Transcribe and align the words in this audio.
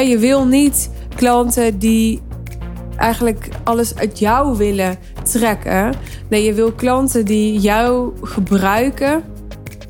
je 0.00 0.18
wil 0.18 0.46
niet 0.46 0.90
klanten 1.14 1.78
die 1.78 2.22
eigenlijk 2.96 3.48
alles 3.64 3.94
uit 3.94 4.18
jou 4.18 4.56
willen 4.56 4.96
trekken. 5.22 5.94
Nee, 6.28 6.44
je 6.44 6.52
wil 6.52 6.72
klanten 6.72 7.24
die 7.24 7.60
jou 7.60 8.12
gebruiken 8.22 9.24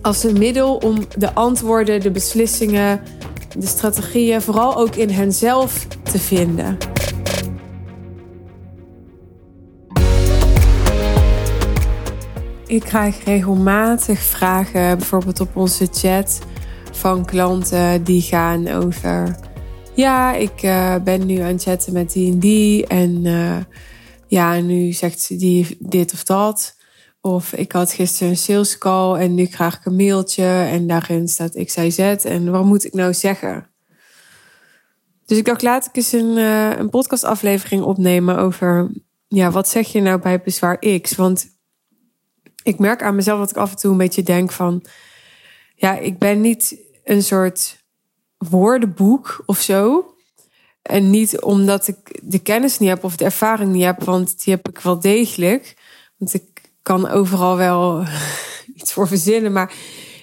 als 0.03 0.25
een 0.25 0.39
middel 0.39 0.77
om 0.77 0.99
de 1.19 1.35
antwoorden, 1.35 2.01
de 2.01 2.11
beslissingen, 2.11 3.01
de 3.59 3.67
strategieën, 3.67 4.43
vooral 4.43 4.77
ook 4.77 4.95
in 4.95 5.11
henzelf 5.11 5.87
te 6.03 6.19
vinden. 6.19 6.77
Ik 12.67 12.81
krijg 12.81 13.25
regelmatig 13.25 14.19
vragen, 14.19 14.99
bijvoorbeeld 14.99 15.41
op 15.41 15.57
onze 15.57 15.89
chat, 15.93 16.39
van 16.93 17.25
klanten 17.25 18.05
die 18.05 18.23
gaan 18.23 18.69
over 18.69 19.37
ja, 19.95 20.35
ik 20.35 20.63
uh, 20.63 20.97
ben 20.97 21.27
nu 21.27 21.39
aan 21.39 21.53
het 21.53 21.63
chatten 21.63 21.93
met 21.93 22.13
die 22.13 22.33
en 22.33 22.39
die. 22.39 22.87
En 22.87 23.25
uh, 23.25 23.57
ja, 24.27 24.61
nu 24.61 24.93
zegt 24.93 25.21
ze 25.21 25.37
die 25.37 25.77
dit 25.81 26.13
of 26.13 26.25
dat. 26.25 26.77
Of 27.21 27.53
ik 27.53 27.73
had 27.73 27.93
gisteren 27.93 28.29
een 28.29 28.37
sales 28.37 28.79
call 28.79 29.15
en 29.15 29.35
nu 29.35 29.47
krijg 29.47 29.77
ik 29.77 29.85
een 29.85 29.97
mailtje 29.97 30.45
en 30.45 30.87
daarin 30.87 31.29
staat 31.29 31.65
XYZ. 31.65 31.99
En 31.99 32.51
wat 32.51 32.65
moet 32.65 32.85
ik 32.85 32.93
nou 32.93 33.15
zeggen? 33.15 33.71
Dus 35.27 35.39
ik 35.39 35.45
dacht, 35.45 35.63
laat 35.63 35.87
ik 35.87 35.97
eens 35.97 36.13
een, 36.13 36.37
uh, 36.37 36.77
een 36.77 36.91
podcastaflevering 36.91 37.83
opnemen 37.83 38.39
over... 38.39 38.91
Ja, 39.29 39.51
wat 39.51 39.69
zeg 39.69 39.93
je 39.93 40.01
nou 40.01 40.21
bij 40.21 40.41
bezwaar 40.41 40.79
X? 41.01 41.15
Want 41.15 41.47
ik 42.63 42.79
merk 42.79 43.03
aan 43.03 43.15
mezelf 43.15 43.39
dat 43.39 43.51
ik 43.51 43.57
af 43.57 43.71
en 43.71 43.77
toe 43.77 43.91
een 43.91 43.97
beetje 43.97 44.23
denk 44.23 44.53
van... 44.53 44.85
Ja, 45.75 45.99
ik 45.99 46.19
ben 46.19 46.41
niet 46.41 46.77
een 47.05 47.23
soort 47.23 47.84
woordenboek 48.39 49.43
of 49.47 49.61
zo. 49.61 50.09
En 50.83 51.11
niet 51.11 51.41
omdat 51.41 51.89
ik 51.89 52.21
de 52.23 52.39
kennis 52.39 52.79
niet 52.79 52.89
heb 52.89 53.05
of 53.05 53.17
de 53.17 53.25
ervaring 53.25 53.73
niet 53.73 53.85
heb, 53.85 54.05
want 54.05 54.45
die 54.45 54.55
heb 54.55 54.69
ik 54.69 54.79
wel 54.79 55.01
degelijk. 55.01 55.77
Want 56.17 56.35
ik 56.35 56.63
kan 56.83 57.09
overal 57.09 57.57
wel 57.57 58.05
iets 58.75 58.93
voor 58.93 59.09
verzinnen. 59.09 59.53
Maar 59.53 59.73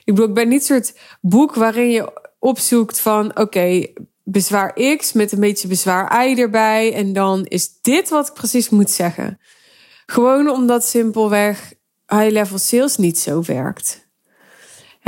ik 0.04 0.14
bedoel, 0.14 0.28
ik 0.28 0.34
ben 0.34 0.48
niet 0.48 0.66
soort 0.66 0.98
boek 1.22 1.56
waarin 1.56 1.90
je 1.90 2.22
opzoekt 2.40 3.00
van 3.00 3.38
oké, 3.38 3.88
bezwaar 4.24 4.74
X 4.98 5.14
met 5.14 5.32
een 5.32 5.40
beetje 5.40 5.68
bezwaar 5.68 6.28
Y 6.28 6.40
erbij. 6.40 6.94
En 6.94 7.14
dan 7.14 7.46
is 7.46 7.82
dit 7.82 8.10
wat 8.10 8.28
ik 8.28 8.34
precies 8.34 8.70
moet 8.70 8.90
zeggen. 8.90 9.40
Gewoon 10.06 10.50
omdat 10.50 10.86
simpelweg 10.86 11.74
high-level 12.08 12.58
sales 12.58 12.98
niet 12.98 13.20
zo 13.20 13.42
werkt. 13.46 14.10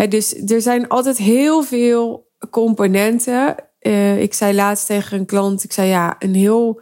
dus 0.10 0.36
er 0.36 0.62
zijn 0.62 0.88
altijd 0.88 1.18
heel 1.18 1.64
veel 1.64 2.32
componenten. 2.50 3.56
Uh, 3.82 4.22
ik 4.22 4.34
zei 4.34 4.54
laatst 4.54 4.86
tegen 4.86 5.20
een 5.20 5.26
klant, 5.26 5.64
ik 5.64 5.72
zei 5.72 5.88
ja, 5.88 6.16
een 6.20 6.36
heel 6.36 6.82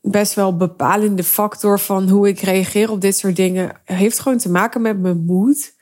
best 0.00 0.34
wel 0.34 0.56
bepalende 0.56 1.24
factor 1.24 1.80
van 1.80 2.08
hoe 2.08 2.28
ik 2.28 2.40
reageer 2.40 2.90
op 2.90 3.00
dit 3.00 3.16
soort 3.16 3.36
dingen 3.36 3.80
heeft 3.84 4.18
gewoon 4.18 4.38
te 4.38 4.50
maken 4.50 4.82
met 4.82 5.00
mijn 5.00 5.24
moed. 5.24 5.74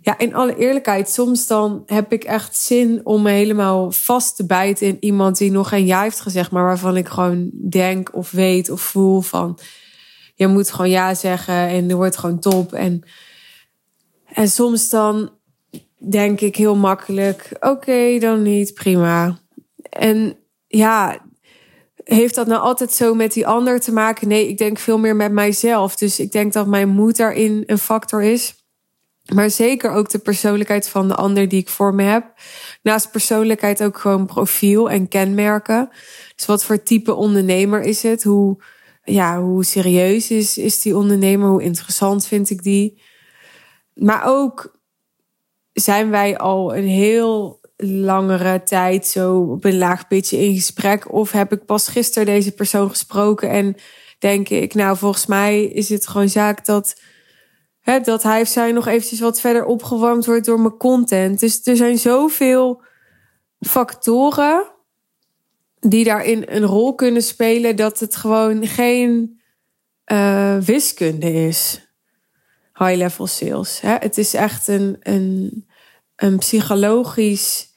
Ja, 0.00 0.18
in 0.18 0.34
alle 0.34 0.56
eerlijkheid, 0.56 1.10
soms 1.10 1.46
dan 1.46 1.82
heb 1.86 2.12
ik 2.12 2.24
echt 2.24 2.56
zin 2.56 3.00
om 3.04 3.22
me 3.22 3.30
helemaal 3.30 3.92
vast 3.92 4.36
te 4.36 4.46
bijten 4.46 4.86
in 4.86 4.96
iemand 5.00 5.38
die 5.38 5.50
nog 5.50 5.68
geen 5.68 5.86
ja 5.86 6.02
heeft 6.02 6.20
gezegd, 6.20 6.50
maar 6.50 6.64
waarvan 6.64 6.96
ik 6.96 7.08
gewoon 7.08 7.50
denk 7.70 8.14
of 8.14 8.30
weet 8.30 8.70
of 8.70 8.80
voel 8.80 9.20
van 9.20 9.58
je 10.38 10.46
moet 10.46 10.70
gewoon 10.70 10.90
ja 10.90 11.14
zeggen 11.14 11.54
en 11.54 11.90
er 11.90 11.96
wordt 11.96 12.16
gewoon 12.16 12.38
top. 12.38 12.72
En, 12.72 13.02
en 14.24 14.48
soms 14.48 14.90
dan 14.90 15.30
denk 15.98 16.40
ik 16.40 16.56
heel 16.56 16.76
makkelijk: 16.76 17.50
oké, 17.60 18.18
dan 18.18 18.42
niet, 18.42 18.74
prima. 18.74 19.38
En 19.90 20.36
ja, 20.66 21.18
heeft 22.04 22.34
dat 22.34 22.46
nou 22.46 22.60
altijd 22.60 22.92
zo 22.92 23.14
met 23.14 23.32
die 23.32 23.46
ander 23.46 23.80
te 23.80 23.92
maken? 23.92 24.28
Nee, 24.28 24.48
ik 24.48 24.58
denk 24.58 24.78
veel 24.78 24.98
meer 24.98 25.16
met 25.16 25.32
mijzelf. 25.32 25.96
Dus 25.96 26.20
ik 26.20 26.32
denk 26.32 26.52
dat 26.52 26.66
mijn 26.66 26.88
moed 26.88 27.16
daarin 27.16 27.62
een 27.66 27.78
factor 27.78 28.22
is. 28.22 28.54
Maar 29.34 29.50
zeker 29.50 29.90
ook 29.90 30.10
de 30.10 30.18
persoonlijkheid 30.18 30.88
van 30.88 31.08
de 31.08 31.14
ander 31.14 31.48
die 31.48 31.60
ik 31.60 31.68
voor 31.68 31.94
me 31.94 32.02
heb. 32.02 32.32
Naast 32.82 33.10
persoonlijkheid 33.10 33.82
ook 33.82 33.98
gewoon 33.98 34.26
profiel 34.26 34.90
en 34.90 35.08
kenmerken. 35.08 35.88
Dus 36.36 36.46
wat 36.46 36.64
voor 36.64 36.82
type 36.82 37.14
ondernemer 37.14 37.82
is 37.82 38.02
het? 38.02 38.22
Hoe, 38.22 38.62
ja, 39.04 39.40
hoe 39.40 39.64
serieus 39.64 40.30
is, 40.30 40.58
is 40.58 40.82
die 40.82 40.96
ondernemer? 40.96 41.48
Hoe 41.48 41.62
interessant 41.62 42.26
vind 42.26 42.50
ik 42.50 42.62
die? 42.62 43.02
Maar 43.94 44.22
ook 44.24 44.77
zijn 45.80 46.10
wij 46.10 46.38
al 46.38 46.76
een 46.76 46.86
heel 46.86 47.60
langere 47.76 48.62
tijd 48.62 49.06
zo 49.06 49.40
op 49.40 49.64
een 49.64 49.78
laag 49.78 50.08
pitje 50.08 50.38
in 50.38 50.54
gesprek? 50.54 51.12
Of 51.12 51.32
heb 51.32 51.52
ik 51.52 51.64
pas 51.64 51.88
gisteren 51.88 52.26
deze 52.26 52.52
persoon 52.52 52.88
gesproken 52.88 53.50
en 53.50 53.76
denk 54.18 54.48
ik, 54.48 54.74
nou, 54.74 54.96
volgens 54.96 55.26
mij 55.26 55.64
is 55.64 55.88
het 55.88 56.06
gewoon 56.06 56.28
zaak 56.28 56.64
dat, 56.64 57.00
hè, 57.80 58.00
dat 58.00 58.22
hij 58.22 58.40
of 58.40 58.48
zij 58.48 58.72
nog 58.72 58.86
eventjes 58.86 59.20
wat 59.20 59.40
verder 59.40 59.64
opgewarmd 59.64 60.26
wordt 60.26 60.44
door 60.44 60.60
mijn 60.60 60.76
content. 60.76 61.40
Dus 61.40 61.66
er 61.66 61.76
zijn 61.76 61.98
zoveel 61.98 62.82
factoren 63.60 64.70
die 65.80 66.04
daarin 66.04 66.44
een 66.46 66.64
rol 66.64 66.94
kunnen 66.94 67.22
spelen 67.22 67.76
dat 67.76 68.00
het 68.00 68.16
gewoon 68.16 68.66
geen 68.66 69.40
uh, 70.12 70.56
wiskunde 70.56 71.32
is. 71.32 71.86
High 72.74 72.96
level 72.96 73.26
sales. 73.26 73.80
Hè? 73.80 73.96
Het 73.98 74.18
is 74.18 74.34
echt 74.34 74.68
een, 74.68 74.96
een 75.00 75.67
een 76.18 76.38
psychologisch 76.38 77.74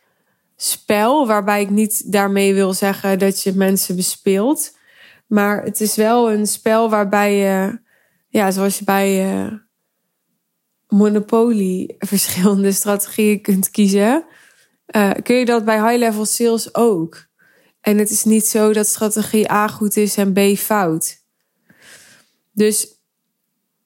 spel, 0.55 1.27
waarbij 1.27 1.61
ik 1.61 1.69
niet 1.69 2.11
daarmee 2.11 2.53
wil 2.53 2.73
zeggen 2.73 3.19
dat 3.19 3.43
je 3.43 3.53
mensen 3.53 3.95
bespeelt. 3.95 4.77
Maar 5.27 5.63
het 5.63 5.81
is 5.81 5.95
wel 5.95 6.31
een 6.31 6.47
spel 6.47 6.89
waarbij 6.89 7.35
je, 7.35 7.79
ja, 8.27 8.51
zoals 8.51 8.79
je 8.79 8.83
bij 8.83 9.33
uh, 9.33 9.53
Monopoly 10.87 11.95
verschillende 12.13 12.71
strategieën 12.71 13.41
kunt 13.41 13.69
kiezen, 13.69 14.25
uh, 14.95 15.11
kun 15.23 15.35
je 15.35 15.45
dat 15.45 15.65
bij 15.65 15.89
high-level 15.89 16.25
sales 16.25 16.75
ook. 16.75 17.25
En 17.81 17.97
het 17.97 18.09
is 18.09 18.23
niet 18.23 18.45
zo 18.45 18.73
dat 18.73 18.87
strategie 18.87 19.51
A 19.51 19.67
goed 19.67 19.97
is 19.97 20.17
en 20.17 20.33
B 20.33 20.57
fout. 20.57 21.23
Dus 22.51 23.00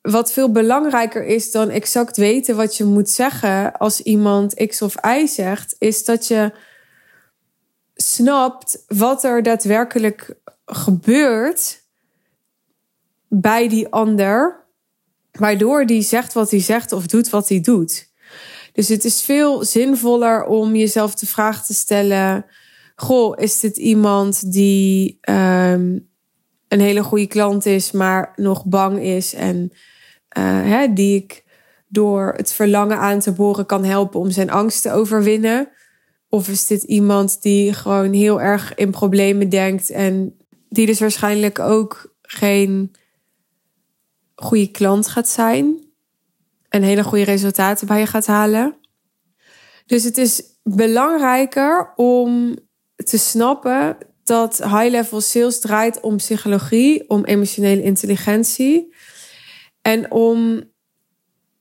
wat 0.05 0.31
veel 0.31 0.51
belangrijker 0.51 1.25
is 1.25 1.51
dan 1.51 1.69
exact 1.69 2.17
weten 2.17 2.55
wat 2.55 2.77
je 2.77 2.83
moet 2.83 3.09
zeggen 3.09 3.77
als 3.77 4.01
iemand 4.01 4.53
X 4.67 4.81
of 4.81 4.95
Y 5.05 5.25
zegt, 5.25 5.75
is 5.79 6.05
dat 6.05 6.27
je 6.27 6.51
snapt 7.95 8.83
wat 8.87 9.23
er 9.23 9.43
daadwerkelijk 9.43 10.35
gebeurt 10.65 11.83
bij 13.27 13.67
die 13.67 13.87
ander, 13.87 14.65
waardoor 15.31 15.85
die 15.85 16.01
zegt 16.01 16.33
wat 16.33 16.51
hij 16.51 16.61
zegt 16.61 16.91
of 16.91 17.07
doet 17.07 17.29
wat 17.29 17.49
hij 17.49 17.61
doet. 17.61 18.13
Dus 18.73 18.87
het 18.87 19.05
is 19.05 19.21
veel 19.21 19.63
zinvoller 19.63 20.43
om 20.45 20.75
jezelf 20.75 21.15
de 21.15 21.25
vraag 21.25 21.65
te 21.65 21.73
stellen: 21.73 22.45
Goh, 22.95 23.39
is 23.39 23.59
dit 23.59 23.77
iemand 23.77 24.51
die 24.51 25.19
um, 25.29 26.09
een 26.67 26.79
hele 26.79 27.03
goede 27.03 27.27
klant 27.27 27.65
is, 27.65 27.91
maar 27.91 28.33
nog 28.35 28.65
bang 28.65 28.99
is 28.99 29.33
en 29.33 29.71
hè, 30.41 30.93
die 30.93 31.15
ik 31.15 31.43
door 31.87 32.33
het 32.37 32.51
verlangen 32.51 32.97
aan 32.97 33.19
te 33.19 33.31
boren 33.31 33.65
kan 33.65 33.83
helpen 33.83 34.19
om 34.19 34.31
zijn 34.31 34.49
angst 34.49 34.81
te 34.81 34.91
overwinnen? 34.91 35.69
Of 36.29 36.47
is 36.47 36.67
dit 36.67 36.83
iemand 36.83 37.41
die 37.41 37.73
gewoon 37.73 38.13
heel 38.13 38.41
erg 38.41 38.75
in 38.75 38.91
problemen 38.91 39.49
denkt 39.49 39.89
en 39.89 40.37
die 40.69 40.85
dus 40.85 40.99
waarschijnlijk 40.99 41.59
ook 41.59 42.15
geen 42.21 42.91
goede 44.35 44.71
klant 44.71 45.07
gaat 45.07 45.27
zijn 45.27 45.83
en 46.69 46.81
hele 46.81 47.03
goede 47.03 47.23
resultaten 47.23 47.87
bij 47.87 47.99
je 47.99 48.05
gaat 48.05 48.25
halen? 48.25 48.75
Dus 49.85 50.03
het 50.03 50.17
is 50.17 50.43
belangrijker 50.63 51.93
om 51.95 52.55
te 52.95 53.17
snappen 53.17 53.97
dat 54.23 54.57
high-level 54.57 55.21
sales 55.21 55.59
draait 55.59 55.99
om 55.99 56.17
psychologie, 56.17 57.09
om 57.09 57.25
emotionele 57.25 57.81
intelligentie. 57.81 58.93
En 59.85 60.11
om 60.11 60.63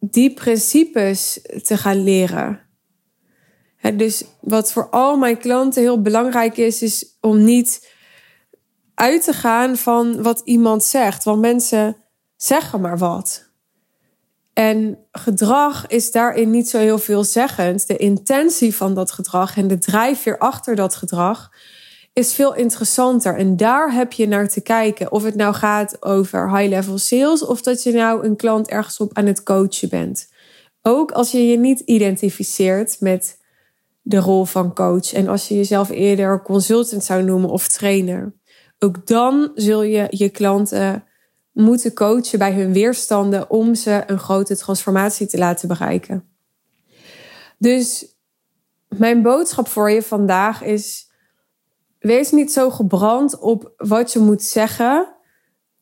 die 0.00 0.35
principes 0.35 1.41
te 1.62 1.76
gaan 1.76 2.05
leren. 2.05 2.61
dus 3.94 4.25
wat 4.41 4.73
voor 4.73 4.88
al 4.91 5.17
mijn 5.17 5.38
klanten 5.38 5.82
heel 5.82 6.03
belangrijk 6.03 6.56
is, 6.56 6.82
is 6.82 7.17
om 7.21 7.44
niet 7.44 7.93
uit 8.94 9.25
te 9.25 9.32
gaan 9.32 9.76
van 9.76 10.23
wat 10.23 10.41
iemand 10.44 10.82
zegt. 10.82 11.25
Want 11.25 11.41
mensen 11.41 11.97
zeggen 12.37 12.81
maar 12.81 12.99
wat. 12.99 13.50
En 14.53 14.99
gedrag 15.12 15.87
is 15.87 16.11
daarin 16.11 16.50
niet 16.50 16.69
zo 16.69 16.79
heel 16.79 16.99
veelzeggend. 16.99 17.87
De 17.87 17.97
intentie 17.97 18.75
van 18.75 18.94
dat 18.94 19.12
gedrag 19.12 19.56
en 19.56 19.69
de 19.69 19.79
drijfveer 19.79 20.38
achter 20.38 20.77
dat 20.77 20.94
gedrag 20.94 21.50
is 22.14 22.34
veel 22.34 22.55
interessanter. 22.55 23.37
En 23.37 23.56
daar 23.56 23.93
heb 23.93 24.12
je 24.12 24.28
naar 24.28 24.49
te 24.49 24.61
kijken. 24.61 25.12
Of 25.12 25.22
het 25.22 25.34
nou 25.34 25.55
gaat 25.55 26.02
over 26.02 26.56
high-level 26.56 26.99
sales 26.99 27.44
of 27.44 27.62
dat 27.62 27.82
je 27.82 27.93
nou 27.93 28.26
een 28.26 28.37
klant 28.37 28.69
ergens 28.69 29.00
op 29.00 29.16
aan 29.16 29.26
het 29.26 29.43
coachen 29.43 29.88
bent. 29.88 30.28
Ook 30.82 31.12
als 31.12 31.31
je 31.31 31.46
je 31.46 31.58
niet 31.58 31.81
identificeert 31.81 33.00
met 33.00 33.38
de 34.02 34.19
rol 34.19 34.44
van 34.44 34.75
coach. 34.75 35.12
En 35.12 35.28
als 35.28 35.49
je 35.49 35.55
jezelf 35.55 35.90
eerder 35.90 36.43
consultant 36.43 37.05
zou 37.05 37.22
noemen 37.22 37.50
of 37.50 37.69
trainer, 37.69 38.34
ook 38.78 39.06
dan 39.06 39.50
zul 39.55 39.82
je 39.82 40.06
je 40.10 40.28
klanten 40.28 41.05
moeten 41.52 41.94
coachen 41.94 42.38
bij 42.38 42.52
hun 42.52 42.72
weerstanden 42.72 43.50
om 43.50 43.75
ze 43.75 44.02
een 44.06 44.19
grote 44.19 44.56
transformatie 44.56 45.26
te 45.26 45.38
laten 45.38 45.69
bereiken. 45.69 46.28
Dus 47.58 48.17
mijn 48.88 49.22
boodschap 49.22 49.69
voor 49.69 49.90
je 49.90 50.02
vandaag 50.02 50.62
is: 50.62 51.10
wees 52.05 52.31
niet 52.31 52.53
zo 52.53 52.71
gebrand 52.71 53.39
op 53.39 53.73
wat 53.77 54.12
je 54.12 54.19
moet 54.19 54.43
zeggen, 54.43 55.09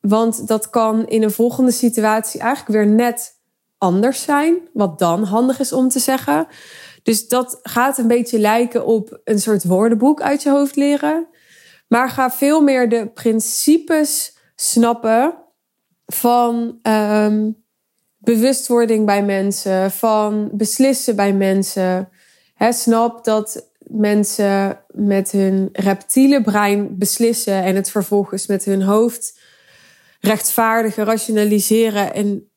want 0.01 0.47
dat 0.47 0.71
kan 0.71 1.07
in 1.07 1.23
een 1.23 1.31
volgende 1.31 1.71
situatie 1.71 2.41
eigenlijk 2.41 2.79
weer 2.79 2.95
net 2.95 3.41
anders 3.79 4.23
zijn, 4.23 4.57
wat 4.73 4.99
dan 4.99 5.25
handig 5.25 5.59
is 5.61 5.73
om 5.73 5.89
te 5.89 5.99
zeggen. 5.99 6.47
Dus 7.03 7.29
dat 7.29 7.59
gaat 7.63 7.99
een 7.99 8.07
beetje 8.07 8.39
lijken 8.39 8.87
op 8.87 9.21
een 9.25 9.41
soort 9.41 9.65
woordenboek 9.65 10.21
uit 10.21 10.43
je 10.43 10.51
hoofd 10.51 10.77
leren. 10.77 11.29
Maar 11.89 12.11
ga 12.11 12.31
veel 12.31 12.61
meer 12.61 12.89
de 12.89 13.09
principes 13.09 14.37
snappen 14.55 15.35
van 16.07 16.79
um, 16.83 17.65
bewustwording 18.19 19.07
bij 19.07 19.25
mensen, 19.25 19.91
van 19.91 20.51
beslissen 20.53 21.17
bij 21.17 21.33
mensen. 21.33 22.09
He, 22.55 22.73
snap 22.73 23.25
dat 23.25 23.71
mensen 23.93 24.85
met 24.89 25.31
hun 25.31 25.69
reptiele 25.73 26.43
brein 26.43 26.99
beslissen 26.99 27.62
en 27.62 27.77
het 27.77 27.91
vervolgens 27.91 28.47
met 28.47 28.65
hun 28.65 28.83
hoofd 28.83 29.41
rechtvaardigen, 30.21 31.05
rationaliseren. 31.05 32.15
En 32.15 32.50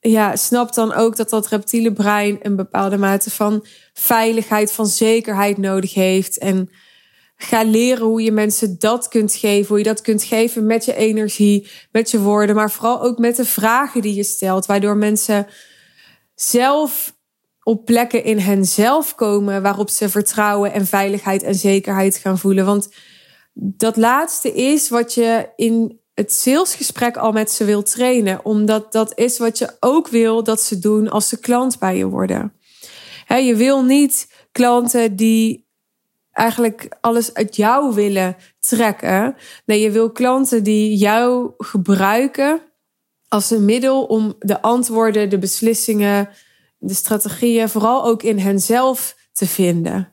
ja, 0.00 0.36
snap 0.36 0.74
dan 0.74 0.94
ook 0.94 1.16
dat 1.16 1.30
dat 1.30 1.48
reptiele 1.48 1.92
brein 1.92 2.38
een 2.42 2.56
bepaalde 2.56 2.96
mate 2.96 3.30
van 3.30 3.66
veiligheid, 3.92 4.72
van 4.72 4.86
zekerheid 4.86 5.56
nodig 5.56 5.94
heeft. 5.94 6.38
En 6.38 6.70
ga 7.36 7.62
leren 7.62 8.06
hoe 8.06 8.22
je 8.22 8.32
mensen 8.32 8.78
dat 8.78 9.08
kunt 9.08 9.34
geven. 9.34 9.68
Hoe 9.68 9.78
je 9.78 9.84
dat 9.84 10.00
kunt 10.00 10.24
geven 10.24 10.66
met 10.66 10.84
je 10.84 10.94
energie, 10.94 11.68
met 11.92 12.10
je 12.10 12.20
woorden, 12.20 12.54
maar 12.54 12.70
vooral 12.70 13.02
ook 13.02 13.18
met 13.18 13.36
de 13.36 13.44
vragen 13.44 14.02
die 14.02 14.14
je 14.14 14.24
stelt. 14.24 14.66
Waardoor 14.66 14.96
mensen 14.96 15.46
zelf 16.34 17.16
op 17.68 17.84
plekken 17.84 18.24
in 18.24 18.38
henzelf 18.38 19.14
komen 19.14 19.62
waarop 19.62 19.90
ze 19.90 20.08
vertrouwen 20.08 20.72
en 20.72 20.86
veiligheid 20.86 21.42
en 21.42 21.54
zekerheid 21.54 22.16
gaan 22.16 22.38
voelen. 22.38 22.64
Want 22.64 22.88
dat 23.52 23.96
laatste 23.96 24.52
is 24.52 24.88
wat 24.88 25.14
je 25.14 25.48
in 25.56 26.00
het 26.14 26.32
salesgesprek 26.32 27.16
al 27.16 27.32
met 27.32 27.50
ze 27.50 27.64
wil 27.64 27.82
trainen, 27.82 28.44
omdat 28.44 28.92
dat 28.92 29.18
is 29.18 29.38
wat 29.38 29.58
je 29.58 29.76
ook 29.80 30.08
wil 30.08 30.42
dat 30.42 30.60
ze 30.60 30.78
doen 30.78 31.08
als 31.08 31.28
ze 31.28 31.40
klant 31.40 31.78
bij 31.78 31.96
je 31.96 32.06
worden. 32.06 32.52
je 33.26 33.54
wil 33.56 33.84
niet 33.84 34.28
klanten 34.52 35.16
die 35.16 35.66
eigenlijk 36.32 36.96
alles 37.00 37.34
uit 37.34 37.56
jou 37.56 37.94
willen 37.94 38.36
trekken. 38.58 39.36
Nee, 39.66 39.80
je 39.80 39.90
wil 39.90 40.10
klanten 40.10 40.62
die 40.62 40.96
jou 40.96 41.52
gebruiken 41.58 42.60
als 43.28 43.50
een 43.50 43.64
middel 43.64 44.04
om 44.04 44.34
de 44.38 44.62
antwoorden, 44.62 45.30
de 45.30 45.38
beslissingen, 45.38 46.28
de 46.78 46.94
strategieën, 46.94 47.68
vooral 47.68 48.04
ook 48.04 48.22
in 48.22 48.38
henzelf 48.38 49.16
te 49.32 49.46
vinden. 49.46 50.12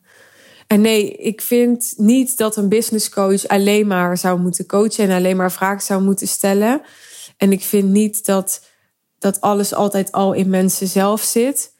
En 0.67 0.81
nee, 0.81 1.11
ik 1.11 1.41
vind 1.41 1.93
niet 1.97 2.37
dat 2.37 2.55
een 2.55 2.69
business 2.69 3.09
coach 3.09 3.47
alleen 3.47 3.87
maar 3.87 4.17
zou 4.17 4.39
moeten 4.39 4.65
coachen 4.65 5.09
en 5.09 5.15
alleen 5.15 5.37
maar 5.37 5.51
vragen 5.51 5.81
zou 5.81 6.01
moeten 6.01 6.27
stellen. 6.27 6.81
En 7.37 7.51
ik 7.51 7.61
vind 7.61 7.89
niet 7.89 8.25
dat 8.25 8.65
dat 9.19 9.41
alles 9.41 9.73
altijd 9.73 10.11
al 10.11 10.33
in 10.33 10.49
mensen 10.49 10.87
zelf 10.87 11.21
zit. 11.21 11.73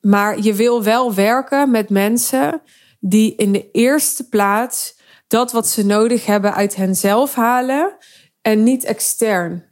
Maar 0.00 0.40
je 0.40 0.54
wil 0.54 0.82
wel 0.82 1.14
werken 1.14 1.70
met 1.70 1.90
mensen 1.90 2.62
die 3.00 3.34
in 3.36 3.52
de 3.52 3.70
eerste 3.70 4.28
plaats 4.28 4.98
dat 5.26 5.52
wat 5.52 5.68
ze 5.68 5.84
nodig 5.84 6.26
hebben 6.26 6.54
uit 6.54 6.76
henzelf 6.76 7.34
halen 7.34 7.96
en 8.42 8.62
niet 8.62 8.84
extern. 8.84 9.65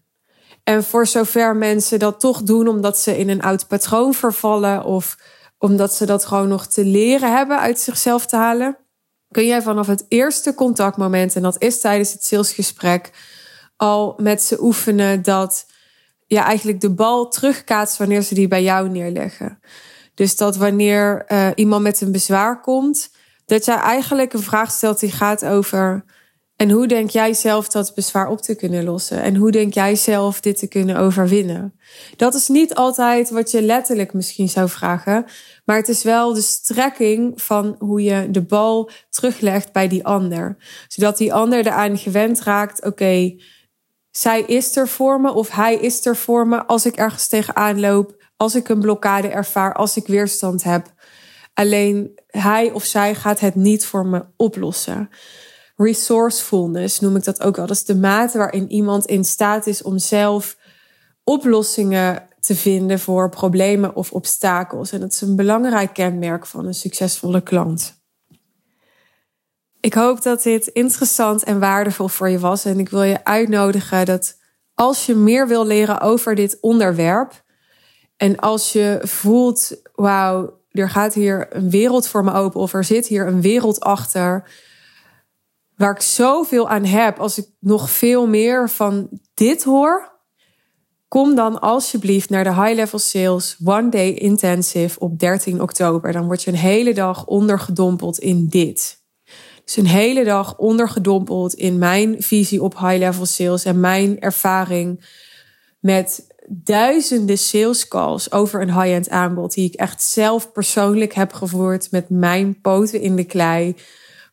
En 0.65 0.85
voor 0.85 1.07
zover 1.07 1.57
mensen 1.57 1.99
dat 1.99 2.21
toch 2.21 2.43
doen 2.43 2.69
omdat 2.69 2.99
ze 2.99 3.19
in 3.19 3.29
een 3.29 3.43
oud 3.43 3.69
patroon 3.69 4.15
vervallen 4.15 4.85
of 4.85 5.19
omdat 5.59 5.95
ze 5.95 6.07
dat 6.07 6.25
gewoon 6.25 6.49
nog 6.49 6.67
te 6.67 6.85
leren 6.85 7.37
hebben 7.37 7.59
uit 7.59 7.81
zichzelf 7.81 8.27
te 8.27 8.37
halen, 8.37 8.77
kun 9.31 9.47
jij 9.47 9.63
vanaf 9.63 9.87
het 9.87 10.05
eerste 10.09 10.55
contactmoment, 10.55 11.37
en 11.37 11.43
dat 11.43 11.63
is 11.63 11.81
tijdens 11.81 12.13
het 12.13 12.25
salesgesprek, 12.25 13.11
al 13.77 14.15
met 14.17 14.43
ze 14.43 14.63
oefenen 14.63 15.23
dat 15.23 15.67
ja, 16.27 16.45
eigenlijk 16.45 16.81
de 16.81 16.91
bal 16.91 17.29
terugkaatst 17.29 17.97
wanneer 17.97 18.23
ze 18.23 18.35
die 18.35 18.49
bij 18.49 18.63
jou 18.63 18.89
neerleggen. 18.89 19.61
Dus 20.15 20.37
dat 20.37 20.57
wanneer 20.57 21.25
uh, 21.29 21.49
iemand 21.55 21.83
met 21.83 22.01
een 22.01 22.13
bezwaar 22.13 22.61
komt, 22.61 23.11
dat 23.47 23.65
jij 23.65 23.77
eigenlijk 23.77 24.33
een 24.33 24.43
vraag 24.43 24.71
stelt 24.71 25.01
die 25.01 25.13
gaat 25.13 25.45
over. 25.45 26.05
En 26.57 26.71
hoe 26.71 26.87
denk 26.87 27.11
jij 27.11 27.35
zelf 27.35 27.69
dat 27.69 27.95
bezwaar 27.95 28.29
op 28.29 28.41
te 28.41 28.55
kunnen 28.55 28.85
lossen? 28.85 29.23
En 29.23 29.37
hoe 29.37 29.51
denk 29.51 29.75
jij 29.75 29.97
zelf 29.97 30.41
dit 30.41 30.59
te 30.59 30.69
kunnen 30.69 30.97
overwinnen? 30.97 31.75
Dat 32.17 32.35
is 32.35 32.49
niet 32.49 32.75
altijd 32.75 33.31
wat 33.31 33.51
je 33.51 33.63
letterlijk 33.63 34.13
misschien 34.13 34.49
zou 34.49 34.69
vragen, 34.69 35.25
maar 35.65 35.77
het 35.77 35.89
is 35.89 36.03
wel 36.03 36.35
de 36.35 36.41
strekking 36.41 37.43
van 37.43 37.77
hoe 37.79 38.03
je 38.03 38.31
de 38.31 38.43
bal 38.43 38.91
teruglegt 39.11 39.73
bij 39.73 39.89
die 39.89 40.05
ander. 40.05 40.57
Zodat 40.89 41.19
die 41.19 41.35
ander 41.35 41.59
eraan 41.59 41.99
gewend 41.99 42.41
raakt, 42.41 42.85
oké, 42.85 43.37
zij 44.11 44.41
is 44.41 44.77
er 44.77 44.89
voor 44.89 45.21
me 45.21 45.33
of 45.33 45.51
hij 45.51 45.75
is 45.75 46.07
er 46.07 46.17
voor 46.17 46.47
me 46.47 46.65
als 46.65 46.87
ik 46.87 46.97
ergens 46.97 47.29
tegenaan 47.29 47.81
loop, 47.81 48.23
als 48.37 48.55
ik 48.55 48.69
een 48.69 48.81
blokkade 48.81 49.29
ervaar, 49.29 49.75
als 49.75 49.97
ik 49.97 50.07
weerstand 50.07 50.63
heb. 50.63 50.93
Alleen 51.55 52.21
hij 52.27 52.71
of 52.71 52.85
zij 52.85 53.15
gaat 53.15 53.41
het 53.41 53.55
niet 53.55 53.87
voor 53.87 54.07
me 54.07 54.25
oplossen. 54.37 55.11
Resourcefulness 55.77 57.01
noem 57.01 57.17
ik 57.17 57.25
dat 57.25 57.43
ook 57.43 57.57
wel. 57.57 57.67
Dat 57.67 57.77
is 57.77 57.85
de 57.85 57.97
mate 57.97 58.39
waarin 58.39 58.71
iemand 58.71 59.07
in 59.07 59.25
staat 59.25 59.67
is 59.67 59.83
om 59.83 59.99
zelf 59.99 60.57
oplossingen 61.25 62.29
te 62.41 62.55
vinden 62.55 62.99
voor 62.99 63.29
problemen 63.29 63.97
of 63.97 64.13
obstakels. 64.13 64.93
En 64.93 65.01
dat 65.01 65.13
is 65.13 65.21
een 65.21 65.37
belangrijk 65.37 65.95
kenmerk 65.95 66.47
van 66.47 66.67
een 66.67 66.75
succesvolle 66.75 67.41
klant. 67.41 68.03
Ik 69.81 69.95
hoop 69.95 70.23
dat 70.23 70.43
dit 70.43 70.67
interessant 70.67 71.45
en 71.45 71.61
waardevol 71.61 72.09
voor 72.09 72.29
je 72.29 72.39
was. 72.39 72.65
En 72.65 72.79
ik 72.79 72.89
wil 72.89 73.03
je 73.03 73.25
uitnodigen 73.25 74.07
dat 74.07 74.37
als 74.75 75.07
je 75.07 75.15
meer 75.15 75.49
wil 75.49 75.67
leren 75.67 76.01
over 76.01 76.35
dit 76.35 76.59
onderwerp. 76.61 77.43
En 78.17 78.39
als 78.39 78.73
je 78.73 79.01
voelt, 79.03 79.77
wauw, 79.95 80.61
er 80.71 80.91
gaat 80.91 81.15
hier 81.15 81.47
een 81.51 81.71
wereld 81.71 82.09
voor 82.09 82.25
me 82.25 82.33
open. 82.33 82.61
Of 82.61 82.73
er 82.73 82.85
zit 82.85 83.07
hier 83.07 83.27
een 83.27 83.41
wereld 83.41 83.81
achter. 83.81 84.51
Waar 85.77 85.95
ik 85.95 86.03
zoveel 86.03 86.69
aan 86.69 86.85
heb. 86.85 87.19
Als 87.19 87.39
ik 87.39 87.47
nog 87.61 87.91
veel 87.91 88.27
meer 88.27 88.71
van 88.71 89.09
dit 89.35 89.65
hoor 89.65 90.15
Kom 91.15 91.35
dan 91.35 91.61
alsjeblieft 91.61 92.31
naar 92.31 92.45
de 92.45 92.55
High 92.55 92.75
Level 92.75 92.99
Sales 92.99 93.57
One 93.65 93.89
Day 93.89 94.11
Intensive 94.11 94.99
op 94.99 95.19
13 95.19 95.63
oktober. 95.63 96.13
Dan 96.13 96.27
word 96.27 96.43
je 96.43 96.51
een 96.51 96.57
hele 96.57 96.95
dag 96.95 97.27
ondergedompeld 97.27 98.19
in 98.19 98.47
dit. 98.47 99.03
Dus 99.65 99.77
een 99.77 99.87
hele 99.87 100.25
dag 100.25 100.57
ondergedompeld 100.57 101.55
in 101.55 101.79
mijn 101.79 102.23
visie 102.23 102.63
op 102.63 102.79
high 102.79 102.97
level 102.99 103.27
sales 103.27 103.65
en 103.65 103.81
mijn 103.81 104.21
ervaring 104.21 105.05
met 105.81 106.27
duizenden 106.49 107.39
sales 107.39 107.89
calls 107.89 108.33
over 108.33 108.63
een 108.63 108.81
high-end 108.81 109.09
aanbod 109.09 109.55
die 109.55 109.69
ik 109.69 109.75
echt 109.75 110.03
zelf 110.03 110.53
persoonlijk 110.53 111.13
heb 111.13 111.33
gevoerd 111.33 111.91
met 111.91 112.11
mijn 112.11 112.61
poten 112.61 113.01
in 113.01 113.17
de 113.17 113.25
klei 113.25 113.77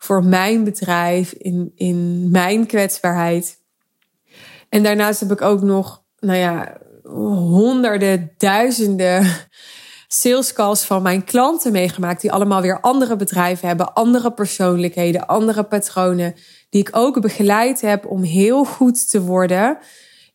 voor 0.03 0.25
mijn 0.25 0.63
bedrijf 0.63 1.31
in, 1.33 1.71
in 1.75 2.29
mijn 2.31 2.65
kwetsbaarheid. 2.65 3.59
En 4.69 4.83
daarnaast 4.83 5.19
heb 5.19 5.31
ik 5.31 5.41
ook 5.41 5.61
nog 5.61 6.03
nou 6.19 6.37
ja, 6.37 6.77
honderden, 7.03 8.31
duizenden 8.37 9.27
sales 10.07 10.53
calls 10.53 10.83
van 10.83 11.01
mijn 11.01 11.23
klanten 11.23 11.71
meegemaakt. 11.71 12.21
Die 12.21 12.31
allemaal 12.31 12.61
weer 12.61 12.79
andere 12.79 13.15
bedrijven 13.15 13.67
hebben, 13.67 13.93
andere 13.93 14.33
persoonlijkheden, 14.33 15.27
andere 15.27 15.63
patronen. 15.63 16.35
Die 16.69 16.81
ik 16.81 16.89
ook 16.91 17.21
begeleid 17.21 17.81
heb 17.81 18.05
om 18.05 18.23
heel 18.23 18.65
goed 18.65 19.09
te 19.09 19.21
worden 19.21 19.77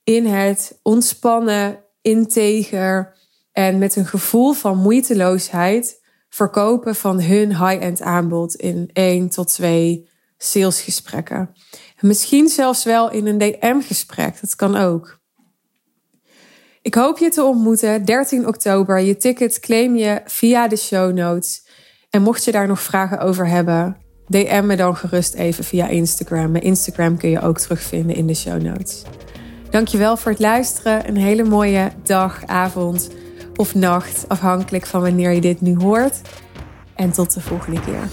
in 0.05 0.27
het 0.27 0.79
ontspannen, 0.83 1.85
integer 2.03 3.17
en 3.53 3.79
met 3.79 3.97
een 3.97 4.07
gevoel 4.07 4.53
van 4.53 4.79
moeiteloosheid 4.79 6.05
verkopen 6.29 6.95
van 6.95 7.21
hun 7.21 7.49
high-end 7.49 8.03
aanbod 8.03 8.55
in 8.55 8.91
één 8.93 9.29
tot 9.29 9.49
twee 9.49 10.09
salesgesprekken. 10.39 11.55
misschien 12.01 12.49
zelfs 12.49 12.85
wel 12.85 13.11
in 13.11 13.27
een 13.27 13.39
DM-gesprek, 13.39 14.41
dat 14.41 14.57
kan 14.57 14.77
ook. 14.77 15.19
Ik 16.83 16.95
hoop 16.95 17.19
je 17.19 17.29
te 17.29 17.43
ontmoeten 17.43 18.05
13 18.05 18.47
oktober. 18.47 19.01
Je 19.01 19.17
ticket 19.17 19.61
claim 19.61 19.97
je 19.97 20.21
via 20.25 20.69
de 20.69 20.77
show 20.77 21.13
notes. 21.13 21.67
En 22.11 22.23
mocht 22.23 22.45
je 22.45 22.53
daar 22.53 22.67
nog 22.67 22.81
vragen 22.81 23.19
over 23.19 23.47
hebben, 23.49 23.97
DM 24.27 24.67
me 24.67 24.77
dan 24.77 24.97
gerust 24.97 25.35
even 25.35 25.65
via 25.65 25.89
Instagram. 25.89 26.51
Mijn 26.51 26.65
Instagram 26.65 27.19
kun 27.19 27.31
je 27.31 27.41
ook 27.41 27.59
terugvinden 27.59 28.17
in 28.17 28.27
de 28.27 28.35
show 28.35 28.63
notes. 28.63 29.03
Dankjewel 29.71 30.17
voor 30.17 30.31
het 30.31 30.41
luisteren. 30.41 31.09
Een 31.09 31.17
hele 31.17 31.45
mooie 31.45 31.91
dag, 32.03 32.47
avond 32.47 33.11
of 33.57 33.75
nacht, 33.75 34.25
afhankelijk 34.29 34.87
van 34.87 35.01
wanneer 35.01 35.31
je 35.31 35.41
dit 35.41 35.61
nu 35.61 35.77
hoort. 35.77 36.21
En 36.95 37.11
tot 37.13 37.35
de 37.35 37.41
volgende 37.41 37.81
keer. 37.81 38.09